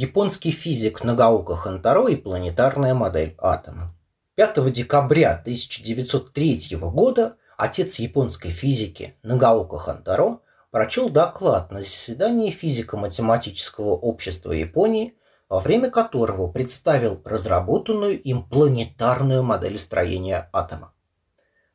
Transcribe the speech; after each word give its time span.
Японский 0.00 0.52
физик 0.52 1.02
Нагаока 1.02 1.56
Хантаро 1.56 2.06
и 2.06 2.14
планетарная 2.14 2.94
модель 2.94 3.34
атома. 3.36 3.96
5 4.36 4.70
декабря 4.70 5.32
1903 5.32 6.76
года 6.76 7.34
отец 7.56 7.98
японской 7.98 8.50
физики 8.50 9.16
Нагаока 9.24 9.78
Хантаро 9.78 10.38
прочел 10.70 11.08
доклад 11.08 11.72
на 11.72 11.80
заседании 11.80 12.52
физико-математического 12.52 13.90
общества 13.90 14.52
Японии, 14.52 15.14
во 15.48 15.58
время 15.58 15.90
которого 15.90 16.46
представил 16.46 17.20
разработанную 17.24 18.22
им 18.22 18.44
планетарную 18.44 19.42
модель 19.42 19.80
строения 19.80 20.48
атома. 20.52 20.92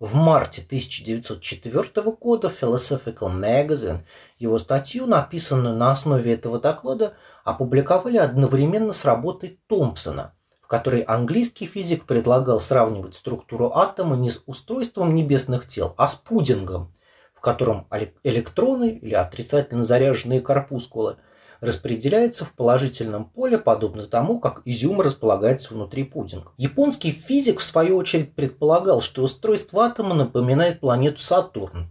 В 0.00 0.14
марте 0.14 0.62
1904 0.62 2.12
года 2.12 2.46
Philosophical 2.48 3.32
Magazine 3.32 4.02
его 4.38 4.58
статью, 4.58 5.06
написанную 5.06 5.74
на 5.74 5.90
основе 5.90 6.34
этого 6.34 6.60
доклада, 6.60 7.14
опубликовали 7.44 8.16
одновременно 8.16 8.92
с 8.92 9.04
работой 9.04 9.58
Томпсона, 9.66 10.34
в 10.62 10.68
которой 10.68 11.00
английский 11.00 11.66
физик 11.66 12.04
предлагал 12.04 12.60
сравнивать 12.60 13.16
структуру 13.16 13.72
атома 13.74 14.14
не 14.14 14.30
с 14.30 14.40
устройством 14.46 15.16
небесных 15.16 15.66
тел, 15.66 15.94
а 15.96 16.06
с 16.06 16.14
пудингом, 16.14 16.94
в 17.34 17.40
котором 17.40 17.88
электроны 18.22 18.90
или 18.90 19.14
отрицательно 19.14 19.82
заряженные 19.82 20.40
корпускулы– 20.40 21.16
распределяется 21.60 22.44
в 22.44 22.52
положительном 22.52 23.24
поле, 23.24 23.58
подобно 23.58 24.06
тому, 24.06 24.38
как 24.40 24.62
изюм 24.64 25.00
располагается 25.00 25.74
внутри 25.74 26.04
пудинга. 26.04 26.52
Японский 26.56 27.10
физик, 27.10 27.60
в 27.60 27.64
свою 27.64 27.96
очередь, 27.96 28.34
предполагал, 28.34 29.00
что 29.00 29.22
устройство 29.22 29.84
атома 29.84 30.14
напоминает 30.14 30.80
планету 30.80 31.20
Сатурн. 31.20 31.90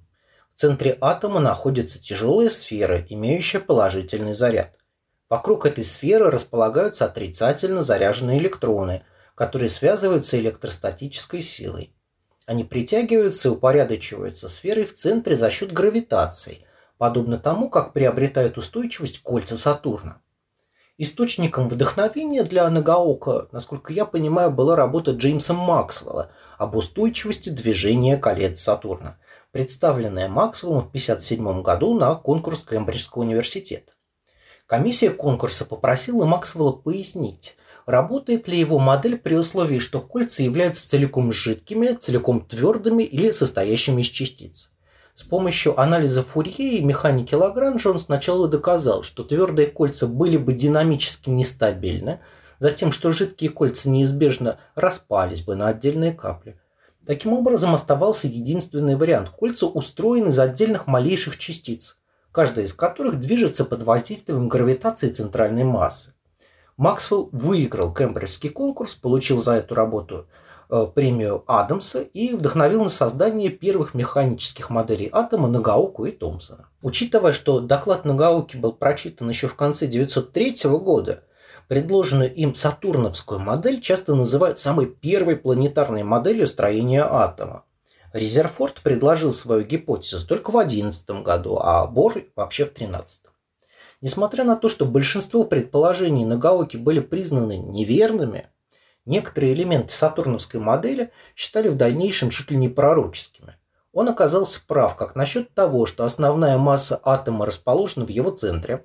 В 0.53 0.59
центре 0.59 0.98
атома 1.02 1.39
находится 1.39 2.02
тяжелая 2.02 2.49
сфера, 2.49 3.05
имеющая 3.09 3.59
положительный 3.59 4.34
заряд. 4.34 4.77
Вокруг 5.30 5.66
этой 5.66 5.84
сферы 5.84 6.31
располагаются 6.31 7.05
отрицательно 7.05 7.84
заряженные 7.84 8.39
электроны, 8.39 9.03
которые 9.36 9.70
связываются 9.70 10.39
электростатической 10.39 11.41
силой. 11.41 11.94
Они 12.45 12.63
притягиваются 12.63 13.50
и 13.50 13.52
упорядочиваются 13.52 14.47
сферой 14.47 14.86
в 14.86 14.95
центре 14.95 15.36
за 15.36 15.52
счет 15.52 15.73
гравитации, 15.73 16.66
подобно 16.98 17.38
тому, 17.38 17.70
как 17.70 17.94
приобретают 17.94 18.58
устойчивость 18.58 19.22
кольца 19.22 19.58
Сатурна. 19.58 20.22
Источником 21.00 21.70
вдохновения 21.70 22.44
для 22.44 22.67
Нагаока, 22.70 23.48
насколько 23.52 23.94
я 23.94 24.06
понимаю, 24.06 24.50
была 24.50 24.76
работа 24.76 25.12
Джеймса 25.12 25.53
Максвелла 25.53 26.31
об 26.58 26.75
устойчивости 26.75 27.50
движения 27.50 28.18
колец 28.18 28.62
Сатурна, 28.62 29.20
представленная 29.52 30.28
Максвеллом 30.28 30.81
в 30.81 30.88
1957 30.88 31.62
году 31.62 31.94
на 31.94 32.16
конкурс 32.16 32.64
Кембриджского 32.64 33.22
университета. 33.22 33.94
Комиссия 34.66 35.12
конкурса 35.12 35.66
попросила 35.66 36.25
Максвелла 36.25 36.72
пояснить, 36.72 37.58
работает 37.86 38.48
ли 38.48 38.58
его 38.59 38.80
модель 38.80 39.18
при 39.18 39.36
условии, 39.36 39.78
что 39.78 40.02
кольца 40.02 40.42
являются 40.42 40.90
целиком 40.90 41.31
жидкими, 41.31 41.94
целиком 41.94 42.42
твердыми 42.42 43.03
или 43.03 43.30
состоящими 43.30 44.02
из 44.02 44.08
частиц. 44.08 44.72
С 45.17 45.23
помощью 45.23 45.79
анализа 45.81 46.21
Фурье 46.21 46.77
и 46.77 46.83
механики 46.83 47.33
Лагранжа 47.33 47.89
он 47.89 47.97
сначала 47.97 48.47
доказал, 48.47 49.01
что 49.01 49.23
твердые 49.23 49.67
кольца 49.67 50.05
были 50.05 50.37
бы 50.37 50.53
динамически 50.53 51.31
нестабильны, 51.31 52.19
затем, 52.59 52.91
что 52.91 53.11
жидкие 53.11 53.49
кольца 53.49 53.89
неизбежно 53.89 54.59
распались 54.75 55.41
бы 55.41 55.55
на 55.55 55.69
отдельные 55.69 56.13
капли. 56.13 56.59
Таким 57.03 57.33
образом, 57.33 57.73
оставался 57.73 58.27
единственный 58.27 58.95
вариант. 58.95 59.29
Кольца 59.29 59.65
устроены 59.65 60.27
из 60.27 60.38
отдельных 60.38 60.85
малейших 60.85 61.39
частиц, 61.39 61.97
каждая 62.31 62.65
из 62.65 62.75
которых 62.75 63.17
движется 63.17 63.65
под 63.65 63.81
воздействием 63.81 64.47
гравитации 64.47 65.09
центральной 65.09 65.63
массы. 65.63 66.13
Максвелл 66.77 67.29
выиграл 67.31 67.91
Кембриджский 67.91 68.51
конкурс, 68.51 68.93
получил 68.93 69.41
за 69.41 69.53
эту 69.53 69.73
работу– 69.73 70.27
премию 70.67 71.43
Адамса 71.47 72.01
и 72.01 72.33
вдохновил 72.33 72.83
на 72.83 72.89
создание 72.89 73.49
первых 73.49 73.93
механических 73.93 74.69
моделей 74.69 75.09
атома 75.11 75.47
Нагауку 75.47 76.05
и 76.05 76.11
Томпсона. 76.11 76.67
Учитывая, 76.81 77.31
что 77.31 77.59
доклад 77.59 78.05
Нагауки 78.05 78.57
был 78.57 78.73
прочитан 78.73 79.29
еще 79.29 79.47
в 79.47 79.56
конце 79.56 79.85
1903 79.85 80.69
года, 80.79 81.23
предложенную 81.67 82.33
им 82.33 82.53
Сатурновскую 82.53 83.39
модель 83.39 83.81
часто 83.81 84.16
называют 84.16 84.59
самой 84.59 84.88
первой 84.88 85.35
планетарной 85.38 86.03
моделью 86.03 86.47
строения 86.47 87.03
атома. 87.03 87.63
Резерфорд 88.13 88.81
предложил 88.81 89.33
свою 89.33 89.63
гипотезу 89.63 90.25
только 90.25 90.51
в 90.51 90.53
2011 90.53 91.09
году, 91.23 91.59
а 91.61 91.85
Бор 91.88 92.23
вообще 92.35 92.63
в 92.63 92.73
2013. 92.73 93.25
Несмотря 94.00 94.44
на 94.44 94.56
то, 94.56 94.69
что 94.69 94.85
большинство 94.85 95.44
предположений 95.44 96.23
Нагауки 96.23 96.77
были 96.77 97.00
признаны 97.00 97.57
неверными, 97.57 98.47
Некоторые 99.07 99.53
элементы 99.53 99.94
сатурновской 99.94 100.59
модели 100.59 101.12
считали 101.34 101.69
в 101.69 101.78
дальнейшем 101.78 102.29
чуть 102.29 102.51
ли 102.51 102.57
не 102.57 102.68
пророческими. 102.68 103.56
Он 103.94 104.09
оказался 104.09 104.59
прав 104.68 104.97
как 104.97 105.16
насчет 105.16 105.53
того, 105.53 105.85
что 105.85 106.03
основная 106.03 106.57
масса 106.57 107.00
атома 107.01 107.45
расположена 107.45 108.06
в 108.06 108.09
его 108.09 108.31
центре, 108.31 108.84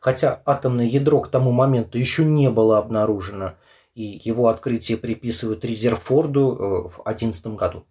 хотя 0.00 0.40
атомное 0.46 0.84
ядро 0.84 1.20
к 1.20 1.28
тому 1.28 1.50
моменту 1.50 1.98
еще 1.98 2.24
не 2.24 2.50
было 2.50 2.78
обнаружено, 2.78 3.54
и 3.96 4.20
его 4.24 4.46
открытие 4.46 4.96
приписывают 4.96 5.64
Резерфорду 5.64 6.52
э, 6.52 6.88
в 6.90 7.02
2011 7.02 7.46
году. 7.48 7.84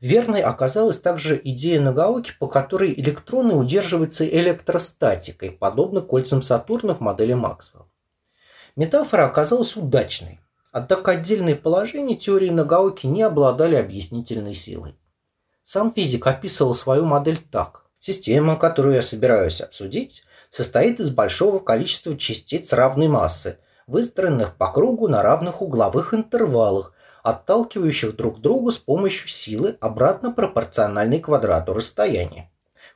Верной 0.00 0.40
оказалась 0.40 0.98
также 0.98 1.38
идея 1.44 1.82
Нагаоки, 1.82 2.32
по 2.38 2.46
которой 2.46 2.94
электроны 2.94 3.52
удерживаются 3.52 4.26
электростатикой, 4.26 5.50
подобно 5.50 6.00
кольцам 6.00 6.40
Сатурна 6.40 6.94
в 6.94 7.00
модели 7.00 7.34
Максвелла. 7.34 7.88
Метафора 8.74 9.26
оказалась 9.26 9.76
удачной. 9.76 10.40
Однако 10.74 11.12
отдельные 11.12 11.54
положения 11.54 12.16
теории 12.16 12.50
Нагаоки 12.50 13.06
не 13.06 13.22
обладали 13.22 13.76
объяснительной 13.76 14.54
силой. 14.54 14.96
Сам 15.62 15.92
физик 15.92 16.26
описывал 16.26 16.74
свою 16.74 17.04
модель 17.04 17.38
так. 17.38 17.84
Система, 18.00 18.56
которую 18.56 18.96
я 18.96 19.02
собираюсь 19.02 19.60
обсудить, 19.60 20.24
состоит 20.50 20.98
из 20.98 21.10
большого 21.10 21.60
количества 21.60 22.16
частиц 22.16 22.72
равной 22.72 23.06
массы, 23.06 23.58
выстроенных 23.86 24.56
по 24.56 24.72
кругу 24.72 25.06
на 25.06 25.22
равных 25.22 25.62
угловых 25.62 26.12
интервалах, 26.12 26.92
отталкивающих 27.22 28.16
друг 28.16 28.40
друга 28.40 28.72
с 28.72 28.78
помощью 28.78 29.28
силы 29.28 29.76
обратно 29.80 30.32
пропорциональной 30.32 31.20
квадрату 31.20 31.72
расстояния. 31.72 32.50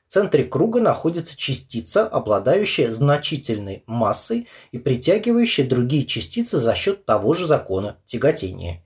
В 0.09 0.11
центре 0.11 0.45
круга 0.45 0.81
находится 0.81 1.37
частица, 1.37 2.07
обладающая 2.07 2.91
значительной 2.91 3.85
массой 3.87 4.49
и 4.73 4.79
притягивающая 4.79 5.69
другие 5.69 6.07
частицы 6.07 6.57
за 6.57 6.75
счет 6.75 7.05
того 7.05 7.35
же 7.35 7.47
закона 7.47 7.99
тяготения. 8.07 8.83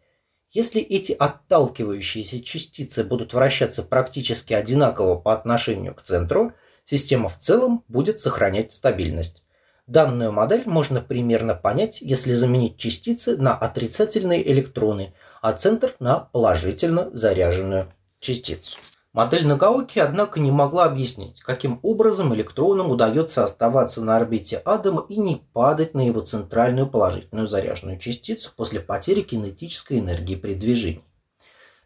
Если 0.51 0.81
эти 0.81 1.13
отталкивающиеся 1.13 2.43
частицы 2.43 3.05
будут 3.05 3.35
вращаться 3.35 3.85
практически 3.85 4.53
одинаково 4.53 5.15
по 5.15 5.33
отношению 5.33 5.95
к 5.95 6.03
центру, 6.03 6.55
система 6.83 7.29
в 7.29 7.39
целом 7.39 7.85
будет 7.87 8.19
сохранять 8.19 8.73
стабильность. 8.73 9.45
Данную 9.87 10.33
модель 10.33 10.65
можно 10.67 11.01
примерно 11.01 11.55
понять, 11.55 12.03
если 12.03 12.33
заменить 12.33 12.79
частицы 12.79 13.37
на 13.37 13.55
отрицательные 13.55 14.51
электроны, 14.51 15.15
а 15.41 15.53
центр 15.53 15.95
на 16.01 16.19
положительно 16.19 17.11
заряженную 17.13 17.93
частицу. 18.19 18.77
Модель 19.15 19.47
Нагаоки, 19.47 19.99
однако, 19.99 20.41
не 20.41 20.51
могла 20.51 20.85
объяснить, 20.87 21.43
каким 21.43 21.81
образом 21.83 22.35
электронам 22.35 22.91
удается 22.91 23.45
оставаться 23.45 24.01
на 24.01 24.17
орбите 24.17 24.63
атома 24.65 25.05
и 25.07 25.19
не 25.19 25.37
падать 25.53 25.93
на 25.93 26.07
его 26.07 26.23
центральную 26.23 26.87
положительную 26.87 27.47
заряженную 27.47 27.99
частицу 27.99 28.53
после 28.57 28.81
потери 28.81 29.21
кинетической 29.21 29.99
энергии 29.99 30.35
при 30.35 30.55
движении. 30.55 31.05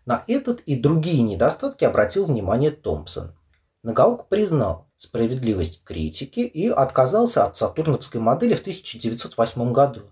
На 0.04 0.22
этот 0.28 0.60
и 0.60 0.76
другие 0.76 1.20
недостатки 1.22 1.84
обратил 1.84 2.26
внимание 2.26 2.70
Томпсон. 2.70 3.34
Нагаока 3.82 4.22
признал 4.28 4.86
справедливость 4.96 5.82
критики 5.82 6.40
и 6.40 6.68
отказался 6.68 7.44
от 7.44 7.56
сатурновской 7.56 8.20
модели 8.20 8.54
в 8.54 8.60
1908 8.60 9.72
году. 9.72 10.02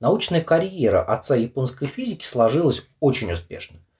Научная 0.00 0.40
карьера 0.40 1.00
отца 1.00 1.36
японской 1.36 1.86
физики 1.86 2.24
сложилась 2.24 2.82
очень 2.98 3.30
успешно– 3.30 3.78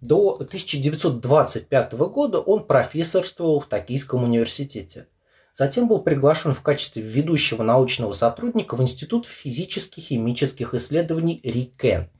до 0.00 0.34
1925 0.34 1.92
года 1.92 2.38
он 2.38 2.64
профессорствовал 2.64 3.60
в 3.60 3.66
Токийском 3.66 4.24
университете. 4.24 5.08
Затем 5.52 5.88
был 5.88 6.00
приглашен 6.00 6.54
в 6.54 6.60
качестве 6.60 7.02
ведущего 7.02 7.62
научного 7.62 8.12
сотрудника 8.12 8.76
в 8.76 8.82
Институт 8.82 9.26
физических 9.26 9.98
и 9.98 10.06
химических 10.16 10.74
исследований 10.74 11.40
РИКЕН. 11.42 12.10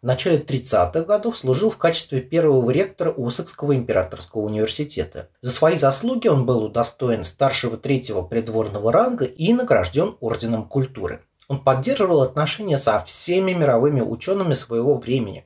В 0.00 0.06
начале 0.06 0.38
30-х 0.38 1.02
годов 1.02 1.36
служил 1.36 1.68
в 1.68 1.76
качестве 1.76 2.20
первого 2.22 2.70
ректора 2.70 3.12
Осакского 3.16 3.74
императорского 3.74 4.42
университета. 4.42 5.28
За 5.42 5.50
свои 5.50 5.76
заслуги 5.76 6.28
он 6.28 6.46
был 6.46 6.64
удостоен 6.64 7.22
старшего 7.24 7.76
третьего 7.76 8.22
придворного 8.22 8.92
ранга 8.92 9.26
и 9.26 9.52
награжден 9.52 10.16
Орденом 10.20 10.66
культуры. 10.66 11.22
Он 11.48 11.62
поддерживал 11.62 12.22
отношения 12.22 12.78
со 12.78 13.04
всеми 13.04 13.52
мировыми 13.52 14.00
учеными 14.00 14.54
своего 14.54 14.96
времени 14.96 15.45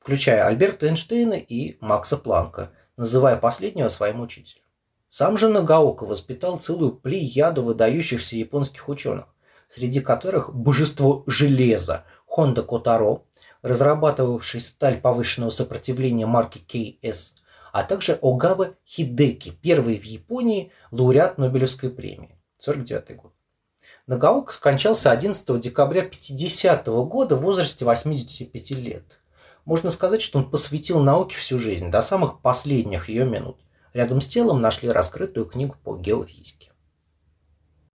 включая 0.00 0.46
Альберта 0.46 0.86
Эйнштейна 0.86 1.34
и 1.34 1.76
Макса 1.80 2.16
Планка, 2.16 2.72
называя 2.96 3.36
последнего 3.36 3.88
своим 3.88 4.20
учителем. 4.20 4.62
Сам 5.08 5.36
же 5.36 5.48
Нагаока 5.48 6.04
воспитал 6.04 6.58
целую 6.58 6.92
плеяду 6.92 7.62
выдающихся 7.62 8.36
японских 8.36 8.88
ученых. 8.88 9.26
среди 9.68 10.00
которых 10.00 10.52
божество 10.52 11.22
железа 11.28 12.04
Хонда 12.26 12.64
Котаро, 12.64 13.22
разрабатывавший 13.62 14.60
сталь 14.60 15.00
повышенного 15.00 15.50
сопротивления 15.50 16.26
марки 16.26 16.58
KS, 16.66 17.34
а 17.72 17.84
также 17.84 18.18
Огава 18.20 18.74
Хидеки, 18.84 19.52
первый 19.62 20.00
в 20.00 20.04
Японии 20.04 20.72
лауреат 20.90 21.38
Нобелевской 21.38 21.88
премии, 21.88 22.36
49 22.58 23.16
год. 23.16 23.32
Нагаока 24.08 24.52
скончался 24.52 25.12
11 25.12 25.60
декабря 25.60 26.02
50 26.02 26.86
года 26.88 27.36
в 27.36 27.42
возрасте 27.42 27.84
85 27.84 28.70
лет. 28.72 29.19
Можно 29.64 29.90
сказать, 29.90 30.22
что 30.22 30.38
он 30.38 30.50
посвятил 30.50 31.00
науке 31.00 31.36
всю 31.36 31.58
жизнь, 31.58 31.90
до 31.90 32.02
самых 32.02 32.40
последних 32.40 33.08
ее 33.08 33.24
минут. 33.24 33.58
Рядом 33.92 34.20
с 34.20 34.26
телом 34.26 34.60
нашли 34.60 34.88
раскрытую 34.88 35.46
книгу 35.46 35.76
по 35.82 35.96
геофизике. 35.96 36.69